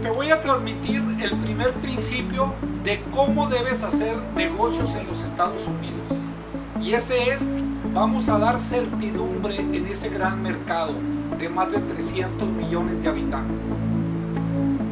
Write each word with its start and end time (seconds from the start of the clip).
Te 0.00 0.10
voy 0.10 0.30
a 0.30 0.40
transmitir 0.40 1.02
el 1.20 1.38
primer 1.38 1.72
principio 1.74 2.54
de 2.82 3.02
cómo 3.14 3.48
debes 3.48 3.82
hacer 3.82 4.16
negocios 4.34 4.94
en 4.94 5.06
los 5.06 5.22
Estados 5.22 5.66
Unidos. 5.66 6.02
Y 6.80 6.94
ese 6.94 7.34
es, 7.34 7.54
vamos 7.92 8.28
a 8.28 8.38
dar 8.38 8.60
certidumbre 8.60 9.60
en 9.60 9.86
ese 9.86 10.08
gran 10.08 10.42
mercado 10.42 10.94
de 11.38 11.48
más 11.48 11.70
de 11.70 11.80
300 11.80 12.48
millones 12.48 13.02
de 13.02 13.08
habitantes. 13.08 13.72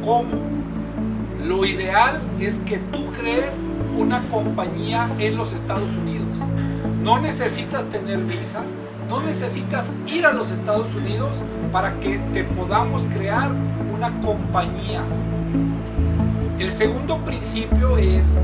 ¿Cómo? 0.03 0.29
Lo 1.43 1.65
ideal 1.65 2.21
es 2.39 2.59
que 2.59 2.77
tú 2.77 3.07
crees 3.11 3.67
una 3.97 4.27
compañía 4.29 5.09
en 5.17 5.37
los 5.37 5.53
Estados 5.53 5.95
Unidos. 5.95 6.27
No 7.03 7.19
necesitas 7.19 7.85
tener 7.85 8.19
visa, 8.19 8.61
no 9.11 9.19
necesitas 9.19 9.93
ir 10.07 10.25
a 10.25 10.31
los 10.31 10.51
Estados 10.51 10.95
Unidos 10.95 11.31
para 11.73 11.99
que 11.99 12.17
te 12.31 12.45
podamos 12.45 13.01
crear 13.11 13.51
una 13.93 14.09
compañía. 14.21 15.03
El 16.57 16.71
segundo 16.71 17.17
principio 17.17 17.97
es 17.97 18.39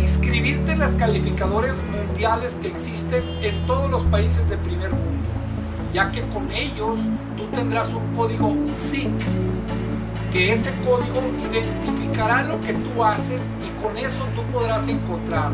inscribirte 0.00 0.72
en 0.72 0.78
las 0.78 0.94
calificadores 0.94 1.82
mundiales 1.82 2.56
que 2.56 2.68
existen 2.68 3.24
en 3.42 3.66
todos 3.66 3.90
los 3.90 4.04
países 4.04 4.48
de 4.48 4.56
primer 4.56 4.92
mundo, 4.92 5.28
ya 5.92 6.10
que 6.10 6.22
con 6.28 6.50
ellos 6.50 6.98
tú 7.36 7.44
tendrás 7.52 7.92
un 7.92 8.16
código 8.16 8.56
SIC, 8.66 9.10
que 10.32 10.54
ese 10.54 10.72
código 10.76 11.20
identificará 11.50 12.42
lo 12.42 12.58
que 12.62 12.72
tú 12.72 13.04
haces 13.04 13.52
y 13.62 13.82
con 13.82 13.98
eso 13.98 14.24
tú 14.34 14.42
podrás 14.44 14.88
encontrar 14.88 15.50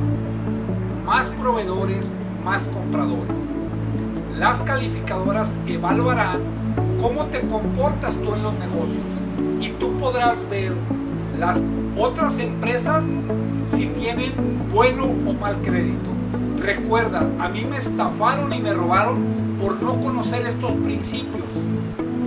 más 1.05 1.31
proveedores, 1.31 2.15
más 2.45 2.69
compradores. 2.69 3.43
Las 4.39 4.61
calificadoras 4.63 5.57
evaluarán 5.67 6.41
cómo 7.01 7.27
te 7.27 7.41
comportas 7.43 8.17
tú 8.17 8.35
en 8.35 8.43
los 8.43 8.55
negocios 8.55 9.05
y 9.61 9.69
tú 9.79 9.97
podrás 9.99 10.49
ver 10.49 10.73
las 11.39 11.63
otras 11.97 12.39
empresas 12.39 13.05
si 13.63 13.87
tienen 13.87 14.33
bueno 14.73 15.05
o 15.05 15.33
mal 15.35 15.57
crédito. 15.63 16.11
Recuerda, 16.59 17.29
a 17.39 17.49
mí 17.49 17.65
me 17.69 17.77
estafaron 17.77 18.53
y 18.53 18.61
me 18.61 18.73
robaron 18.73 19.19
por 19.61 19.83
no 19.83 20.01
conocer 20.01 20.47
estos 20.47 20.73
principios, 20.73 21.45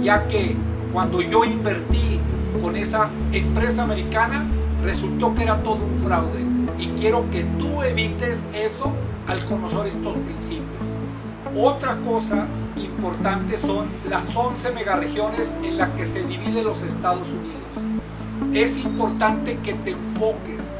ya 0.02 0.28
que 0.28 0.56
cuando 0.94 1.22
yo 1.22 1.44
invertí 1.44 2.20
con 2.62 2.76
esa 2.76 3.10
empresa 3.32 3.84
americana, 3.84 4.46
resultó 4.84 5.34
que 5.36 5.44
era 5.44 5.62
todo 5.64 5.84
un 5.84 6.00
fraude. 6.02 6.55
Y 6.78 6.88
quiero 7.00 7.30
que 7.32 7.44
tú 7.58 7.84
evites 7.84 8.46
eso 8.54 8.92
al 9.28 9.46
conocer 9.46 9.88
estos 9.88 10.16
principios. 10.18 10.86
Otra 11.58 11.98
cosa 12.02 12.48
importante 12.76 13.58
son 13.58 13.88
las 14.10 14.36
11 14.36 14.72
megaregiones 14.72 15.58
en 15.64 15.78
las 15.78 15.90
que 15.92 16.06
se 16.06 16.24
divide 16.24 16.64
los 16.64 16.84
Estados 16.84 17.30
Unidos. 17.30 18.54
Es 18.54 18.78
importante 18.78 19.58
que 19.60 19.74
te 19.74 19.92
enfoques. 19.92 20.78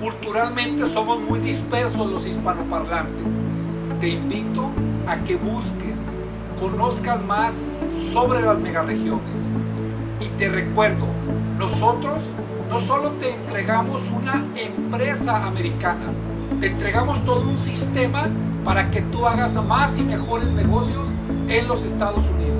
Culturalmente 0.00 0.86
somos 0.86 1.20
muy 1.20 1.38
dispersos 1.40 2.10
los 2.10 2.26
hispanoparlantes. 2.26 3.32
Te 4.00 4.08
invito 4.08 4.70
a 5.06 5.16
que 5.18 5.36
busques, 5.36 6.00
conozcas 6.58 7.22
más 7.22 7.54
sobre 7.90 8.40
las 8.40 8.58
megaregiones. 8.58 9.42
Y 10.20 10.28
te 10.38 10.48
recuerdo, 10.48 11.04
nosotros 11.58 12.22
no 12.68 12.78
solo 12.78 13.10
te 13.12 13.32
entregamos 13.32 14.10
una 14.10 14.44
empresa 14.54 15.46
americana, 15.46 16.12
te 16.60 16.66
entregamos 16.66 17.24
todo 17.24 17.48
un 17.48 17.58
sistema 17.58 18.28
para 18.64 18.90
que 18.90 19.00
tú 19.02 19.26
hagas 19.26 19.54
más 19.64 19.98
y 19.98 20.02
mejores 20.02 20.50
negocios 20.50 21.08
en 21.48 21.66
los 21.66 21.84
Estados 21.84 22.24
Unidos. 22.28 22.57